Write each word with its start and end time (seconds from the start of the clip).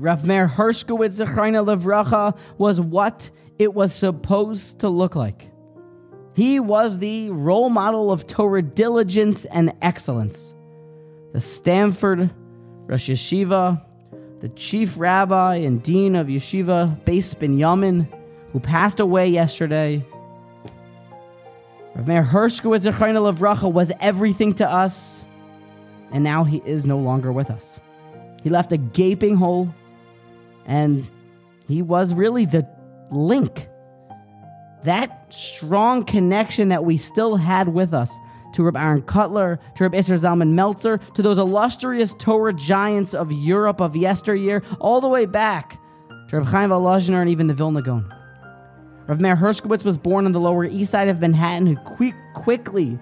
Rav 0.00 0.24
Meir 0.24 0.48
Hershkowitz 0.48 1.20
Zechreina 1.20 1.62
Levracha 1.62 2.34
was 2.56 2.80
what 2.80 3.28
it 3.58 3.74
was 3.74 3.92
supposed 3.92 4.78
to 4.78 4.88
look 4.88 5.14
like. 5.14 5.50
He 6.32 6.58
was 6.58 6.96
the 6.96 7.28
role 7.28 7.68
model 7.68 8.10
of 8.10 8.26
Torah 8.26 8.62
diligence 8.62 9.44
and 9.44 9.74
excellence. 9.82 10.54
The 11.34 11.40
Stamford 11.40 12.30
Rosh 12.86 13.10
Yeshiva, 13.10 13.84
the 14.40 14.48
chief 14.48 14.98
rabbi 14.98 15.56
and 15.56 15.82
dean 15.82 16.16
of 16.16 16.28
Yeshiva, 16.28 16.98
Bais 17.04 17.34
Binyomin, 17.34 18.08
who 18.54 18.58
passed 18.58 19.00
away 19.00 19.28
yesterday. 19.28 20.02
Rav 21.94 22.08
Meir 22.08 22.24
Hershkowitz 22.24 22.90
Zechreina 22.90 23.30
Levracha 23.30 23.70
was 23.70 23.92
everything 24.00 24.54
to 24.54 24.66
us, 24.66 25.22
and 26.10 26.24
now 26.24 26.44
he 26.44 26.62
is 26.64 26.86
no 26.86 26.96
longer 26.96 27.30
with 27.30 27.50
us. 27.50 27.78
He 28.42 28.48
left 28.48 28.72
a 28.72 28.78
gaping 28.78 29.36
hole, 29.36 29.74
and 30.66 31.06
he 31.68 31.82
was 31.82 32.14
really 32.14 32.44
the 32.44 32.68
link, 33.10 33.68
that 34.84 35.32
strong 35.32 36.04
connection 36.04 36.68
that 36.68 36.84
we 36.84 36.96
still 36.96 37.36
had 37.36 37.68
with 37.68 37.92
us 37.94 38.12
to 38.54 38.62
Reb 38.64 38.76
Aaron 38.76 39.02
Kotler, 39.02 39.58
to 39.76 39.84
Reb 39.84 39.92
Isser 39.92 40.18
Zalman 40.18 40.50
Meltzer, 40.50 40.98
to 41.14 41.22
those 41.22 41.38
illustrious 41.38 42.14
Torah 42.14 42.52
giants 42.52 43.14
of 43.14 43.30
Europe 43.30 43.80
of 43.80 43.94
yesteryear, 43.94 44.62
all 44.80 45.00
the 45.00 45.08
way 45.08 45.26
back 45.26 45.78
to 46.28 46.38
Reb 46.38 46.46
Chaim 46.46 46.70
Volozhiner 46.70 47.20
and 47.20 47.30
even 47.30 47.46
the 47.46 47.54
Vilna 47.54 47.82
Gaon. 47.82 48.12
Rav 49.06 49.20
Meir 49.20 49.36
Hershkowitz 49.36 49.84
was 49.84 49.98
born 49.98 50.24
on 50.26 50.32
the 50.32 50.40
Lower 50.40 50.64
East 50.64 50.92
Side 50.92 51.08
of 51.08 51.20
Manhattan, 51.20 51.66
who 51.66 51.76
quick, 51.76 52.14
quickly 52.34 52.98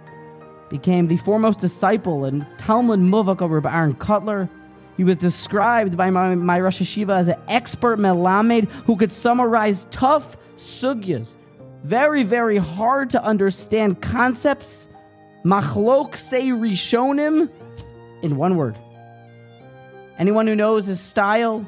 became 0.70 1.06
the 1.06 1.16
foremost 1.18 1.58
disciple 1.58 2.24
and 2.24 2.46
Talmid 2.56 3.00
Muvhak 3.00 3.40
of 3.40 3.50
Reb 3.50 3.66
Aaron 3.66 3.94
Kotler. 3.94 4.48
He 4.98 5.04
was 5.04 5.16
described 5.16 5.96
by 5.96 6.10
my, 6.10 6.34
my 6.34 6.60
Rosh 6.60 6.82
Yeshiva 6.82 7.20
as 7.20 7.28
an 7.28 7.40
expert 7.46 8.00
melamed 8.00 8.68
who 8.84 8.96
could 8.96 9.12
summarize 9.12 9.86
tough 9.92 10.36
sugyas, 10.56 11.36
very, 11.84 12.24
very 12.24 12.58
hard 12.58 13.08
to 13.10 13.22
understand 13.22 14.02
concepts, 14.02 14.88
machlokes 15.44 16.32
rishonim, 16.32 17.48
in 18.22 18.36
one 18.36 18.56
word. 18.56 18.76
Anyone 20.18 20.48
who 20.48 20.56
knows 20.56 20.86
his 20.86 20.98
style, 20.98 21.64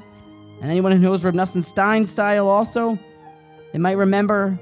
and 0.61 0.69
anyone 0.69 0.91
who 0.91 0.99
knows 0.99 1.25
Reb 1.25 1.35
Nosson 1.35 1.63
Stein's 1.63 2.11
style 2.11 2.49
also, 2.49 2.99
they 3.73 3.79
might 3.79 3.97
remember 3.97 4.59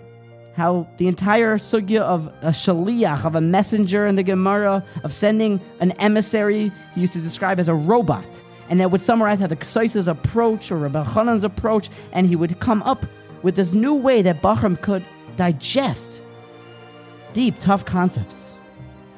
how 0.53 0.87
the 0.98 1.09
entire 1.09 1.56
sugya 1.56 2.00
of 2.00 2.27
a 2.43 2.50
shaliach, 2.50 3.25
of 3.25 3.34
a 3.34 3.41
messenger 3.41 4.06
in 4.06 4.17
the 4.17 4.23
Gemara, 4.23 4.84
of 5.05 5.15
sending 5.15 5.59
an 5.81 5.93
emissary, 5.93 6.71
he 6.95 7.00
used 7.00 7.15
to 7.15 7.21
describe 7.21 7.59
as 7.59 7.69
a 7.69 7.75
robot 7.75 8.27
and 8.69 8.81
that 8.81 8.91
would 8.91 9.03
summarize 9.03 9.39
how 9.39 9.47
the 9.47 9.57
Ksaisa's 9.57 10.09
approach 10.09 10.71
or 10.71 10.77
Rabbi 10.79 11.05
Hanan's 11.05 11.45
approach, 11.45 11.91
and 12.13 12.27
he 12.27 12.37
would 12.37 12.61
come 12.61 12.83
up 12.83 13.07
with 13.43 13.57
this 13.57 13.73
new 13.73 13.95
way 13.95 14.23
that 14.23 14.43
bachurim 14.43 14.81
could 14.81 15.05
digest 15.37 16.23
deep, 17.33 17.59
tough 17.59 17.85
concepts. 17.85 18.51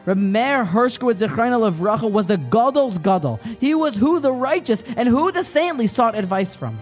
Rabbi 0.06 0.20
Meir 0.20 0.64
Hershkowitz 0.64 1.26
Zechreina 1.26 1.70
Levracha 1.70 2.10
was 2.10 2.26
the 2.26 2.36
Gadol's 2.36 2.98
Gadol. 2.98 3.38
He 3.60 3.74
was 3.74 3.96
who 3.96 4.18
the 4.20 4.32
righteous 4.32 4.82
and 4.96 5.08
who 5.08 5.30
the 5.30 5.42
saintly 5.42 5.86
sought 5.86 6.14
advice 6.14 6.54
from. 6.54 6.80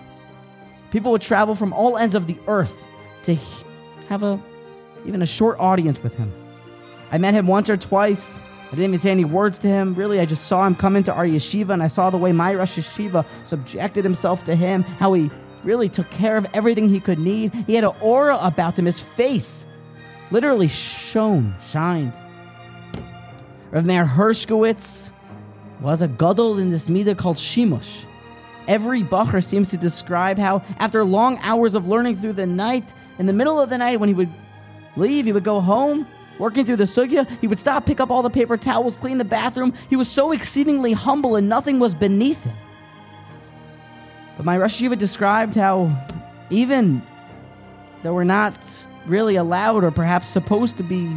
People 0.90 1.12
would 1.12 1.22
travel 1.22 1.54
from 1.54 1.72
all 1.72 1.98
ends 1.98 2.14
of 2.14 2.26
the 2.26 2.36
earth 2.46 2.74
to 3.24 3.36
have 4.08 4.22
a 4.22 4.40
even 5.06 5.22
a 5.22 5.26
short 5.26 5.58
audience 5.58 6.02
with 6.02 6.14
him. 6.14 6.32
I 7.10 7.18
met 7.18 7.34
him 7.34 7.46
once 7.46 7.70
or 7.70 7.76
twice 7.76 8.34
I 8.68 8.70
didn't 8.72 8.90
even 8.90 9.00
say 9.00 9.10
any 9.10 9.24
words 9.24 9.58
to 9.60 9.68
him. 9.68 9.94
Really, 9.94 10.20
I 10.20 10.26
just 10.26 10.46
saw 10.46 10.66
him 10.66 10.74
come 10.74 10.94
into 10.94 11.12
our 11.12 11.24
yeshiva 11.24 11.70
and 11.70 11.82
I 11.82 11.88
saw 11.88 12.10
the 12.10 12.18
way 12.18 12.32
my 12.32 12.54
Rosh 12.54 12.76
Yeshiva 12.76 13.24
subjected 13.44 14.04
himself 14.04 14.44
to 14.44 14.54
him, 14.54 14.82
how 14.82 15.14
he 15.14 15.30
really 15.64 15.88
took 15.88 16.08
care 16.10 16.36
of 16.36 16.46
everything 16.52 16.88
he 16.88 17.00
could 17.00 17.18
need. 17.18 17.54
He 17.66 17.74
had 17.74 17.84
an 17.84 17.94
aura 18.00 18.38
about 18.42 18.78
him, 18.78 18.84
his 18.84 19.00
face 19.00 19.64
literally 20.30 20.68
shone, 20.68 21.54
shined. 21.70 22.12
Rav 23.70 23.84
Meir 23.84 24.04
Hershkowitz 24.04 25.10
was 25.80 26.02
a 26.02 26.08
gadol 26.08 26.58
in 26.58 26.70
this 26.70 26.88
midah 26.88 27.16
called 27.16 27.36
Shimush. 27.36 28.04
Every 28.66 29.02
bacher 29.02 29.42
seems 29.42 29.70
to 29.70 29.78
describe 29.78 30.38
how, 30.38 30.62
after 30.78 31.04
long 31.04 31.38
hours 31.38 31.74
of 31.74 31.88
learning 31.88 32.16
through 32.16 32.34
the 32.34 32.46
night, 32.46 32.84
in 33.18 33.26
the 33.26 33.32
middle 33.32 33.58
of 33.58 33.70
the 33.70 33.78
night 33.78 33.98
when 33.98 34.08
he 34.08 34.14
would 34.14 34.28
leave, 34.96 35.24
he 35.24 35.32
would 35.32 35.44
go 35.44 35.60
home, 35.60 36.06
Working 36.38 36.64
through 36.64 36.76
the 36.76 36.84
sugya, 36.84 37.28
he 37.40 37.46
would 37.48 37.58
stop, 37.58 37.84
pick 37.84 38.00
up 38.00 38.10
all 38.10 38.22
the 38.22 38.30
paper 38.30 38.56
towels, 38.56 38.96
clean 38.96 39.18
the 39.18 39.24
bathroom. 39.24 39.74
He 39.90 39.96
was 39.96 40.08
so 40.08 40.32
exceedingly 40.32 40.92
humble 40.92 41.36
and 41.36 41.48
nothing 41.48 41.80
was 41.80 41.94
beneath 41.94 42.42
him. 42.42 42.56
But 44.36 44.46
my 44.46 44.56
Rosh 44.56 44.80
described 44.80 45.56
how 45.56 45.90
even 46.50 47.02
though 48.02 48.14
we're 48.14 48.24
not 48.24 48.54
really 49.06 49.36
allowed 49.36 49.82
or 49.82 49.90
perhaps 49.90 50.28
supposed 50.28 50.76
to 50.76 50.84
be 50.84 51.10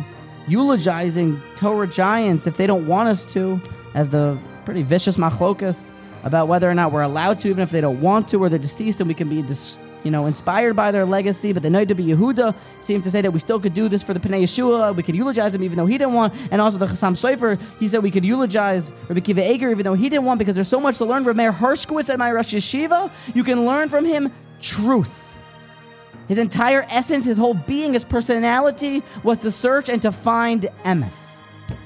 eulogizing 0.47 1.39
Torah 1.55 1.87
giants 1.87 2.47
if 2.47 2.57
they 2.57 2.65
don't 2.65 2.87
want 2.87 3.09
us 3.09 3.25
to, 3.33 3.61
as 3.93 4.09
the 4.09 4.39
pretty 4.65 4.81
vicious 4.81 5.17
machlokas 5.17 5.91
about 6.23 6.47
whether 6.47 6.69
or 6.69 6.73
not 6.73 6.91
we're 6.91 7.01
allowed 7.01 7.39
to, 7.39 7.49
even 7.49 7.61
if 7.61 7.69
they 7.69 7.81
don't 7.81 8.01
want 8.01 8.27
to, 8.29 8.37
or 8.37 8.49
they're 8.49 8.59
deceased 8.59 8.99
and 9.01 9.07
we 9.07 9.13
can 9.13 9.29
be 9.29 9.41
dis- 9.43 9.77
you 10.03 10.11
know, 10.11 10.25
inspired 10.25 10.75
by 10.75 10.91
their 10.91 11.05
legacy, 11.05 11.53
but 11.53 11.63
the 11.63 11.69
Noda 11.69 11.93
Yehuda 11.93 12.55
seemed 12.81 13.03
to 13.03 13.11
say 13.11 13.21
that 13.21 13.31
we 13.31 13.39
still 13.39 13.59
could 13.59 13.73
do 13.73 13.87
this 13.89 14.01
for 14.01 14.13
the 14.13 14.19
Pnei 14.19 14.43
Yeshua. 14.43 14.95
We 14.95 15.03
could 15.03 15.15
eulogize 15.15 15.53
him 15.53 15.63
even 15.63 15.77
though 15.77 15.85
he 15.85 15.97
didn't 15.97 16.13
want. 16.13 16.33
And 16.51 16.61
also 16.61 16.77
the 16.77 16.87
Chassam 16.87 17.13
Sofer, 17.13 17.59
he 17.79 17.87
said 17.87 18.03
we 18.03 18.11
could 18.11 18.25
eulogize 18.25 18.91
Rabbi 19.07 19.21
Akiva 19.21 19.49
Eger 19.49 19.69
even 19.69 19.83
though 19.83 19.93
he 19.93 20.09
didn't 20.09 20.25
want 20.25 20.39
because 20.39 20.55
there's 20.55 20.67
so 20.67 20.79
much 20.79 20.97
to 20.97 21.05
learn 21.05 21.23
from 21.23 21.37
Meir 21.37 21.51
Hershkowitz 21.51 22.09
at 22.09 22.19
my 22.19 22.31
Rosh 22.31 22.53
Yeshiva. 22.53 23.11
You 23.33 23.43
can 23.43 23.65
learn 23.65 23.89
from 23.89 24.05
him 24.05 24.31
truth. 24.61 25.17
His 26.27 26.37
entire 26.37 26.85
essence, 26.89 27.25
his 27.25 27.37
whole 27.37 27.53
being, 27.53 27.93
his 27.93 28.03
personality 28.03 29.03
was 29.23 29.39
to 29.39 29.51
search 29.51 29.89
and 29.89 30.01
to 30.01 30.11
find 30.11 30.67
emes. 30.85 31.30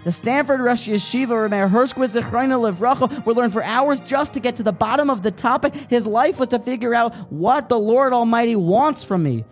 The 0.03 0.12
Stamford 0.12 0.62
Rosh 0.62 0.88
Yeshiva, 0.88 1.50
Rameir 1.50 1.69
Hershkowitz, 1.69 2.12
the 2.12 2.22
Chreina 2.22 2.59
Levracha, 2.59 3.25
would 3.25 3.35
learn 3.35 3.51
for 3.51 3.63
hours 3.63 4.00
just 4.01 4.34
to 4.34 4.40
get 4.40 4.56
to 4.57 4.63
the 4.63 4.72
bottom 4.72 5.09
of 5.09 5.23
the 5.23 5.31
topic. 5.31 5.73
His 5.90 6.06
life 6.06 6.40
was 6.40 6.50
to 6.50 6.59
figure 6.59 6.94
out 6.94 7.16
what 7.31 7.69
the 7.69 7.79
Lord 7.79 8.13
Almighty 8.13 8.56
wants 8.56 9.03
from 9.03 9.24
me. 9.24 9.45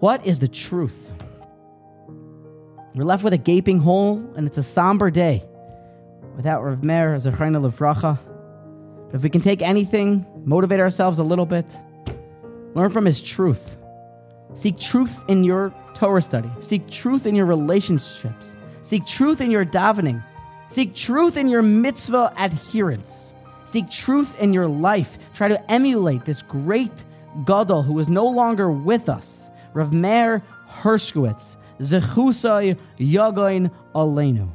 What 0.00 0.26
is 0.26 0.38
the 0.38 0.48
truth? 0.48 1.10
We're 2.94 3.04
left 3.04 3.24
with 3.24 3.32
a 3.32 3.38
gaping 3.38 3.78
hole, 3.78 4.22
and 4.36 4.46
it's 4.46 4.58
a 4.58 4.62
somber 4.62 5.10
day 5.10 5.44
without 6.36 6.62
Rav 6.62 6.82
Meir 6.82 7.16
Zechreina 7.16 7.66
Levracha. 7.66 8.18
But 9.06 9.14
if 9.14 9.22
we 9.22 9.30
can 9.30 9.40
take 9.40 9.62
anything, 9.62 10.26
motivate 10.44 10.80
ourselves 10.80 11.18
a 11.18 11.22
little 11.22 11.46
bit, 11.46 11.66
learn 12.74 12.90
from 12.90 13.04
his 13.04 13.20
truth. 13.20 13.76
Seek 14.54 14.78
truth 14.78 15.22
in 15.28 15.44
your 15.44 15.72
Torah 15.94 16.20
study. 16.20 16.50
Seek 16.60 16.90
truth 16.90 17.26
in 17.26 17.34
your 17.34 17.46
relationships. 17.46 18.56
Seek 18.82 19.06
truth 19.06 19.40
in 19.40 19.50
your 19.50 19.64
davening. 19.64 20.22
Seek 20.68 20.94
truth 20.94 21.36
in 21.36 21.48
your 21.48 21.62
mitzvah 21.62 22.32
adherence. 22.36 23.32
Seek 23.64 23.90
truth 23.90 24.36
in 24.38 24.52
your 24.52 24.66
life. 24.66 25.18
Try 25.34 25.48
to 25.48 25.70
emulate 25.70 26.24
this 26.24 26.42
great 26.42 27.04
Gadol 27.44 27.82
who 27.82 27.98
is 27.98 28.08
no 28.08 28.26
longer 28.26 28.70
with 28.70 29.08
us, 29.08 29.48
Rav 29.72 29.92
Meir 29.92 30.42
Hershkowitz, 30.68 31.56
Zechusai 31.80 32.78
Yagoin 32.98 33.70
Aleinu. 33.94 34.50